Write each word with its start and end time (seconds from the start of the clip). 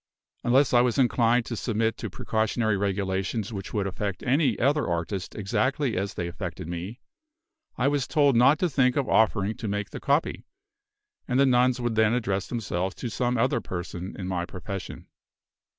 Unless 0.43 0.73
I 0.73 0.81
was 0.81 0.97
inclined 0.97 1.45
to 1.45 1.55
submit 1.55 1.95
to 1.97 2.09
precautionary 2.09 2.75
regulations 2.75 3.53
which 3.53 3.71
would 3.71 3.85
affect 3.85 4.23
any 4.23 4.57
other 4.57 4.87
artist 4.87 5.35
exactly 5.35 5.95
as 5.95 6.15
they 6.15 6.27
affected 6.27 6.67
me, 6.67 7.01
I 7.77 7.87
was 7.87 8.07
told 8.07 8.35
not 8.35 8.57
to 8.61 8.67
think 8.67 8.95
of 8.95 9.07
offering 9.07 9.53
to 9.57 9.67
make 9.67 9.91
the 9.91 9.99
copy; 9.99 10.47
and 11.27 11.39
the 11.39 11.45
nuns 11.45 11.79
would 11.79 11.93
then 11.93 12.13
address 12.15 12.47
themselves 12.47 12.95
to 12.95 13.09
some 13.11 13.37
other 13.37 13.61
person 13.61 14.15
in 14.17 14.27
my 14.27 14.43
profession. 14.43 15.05